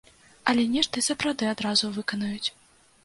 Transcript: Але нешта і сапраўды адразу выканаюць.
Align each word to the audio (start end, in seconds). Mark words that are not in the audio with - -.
Але 0.53 0.63
нешта 0.75 1.03
і 1.03 1.05
сапраўды 1.09 1.49
адразу 1.53 1.93
выканаюць. 2.01 2.49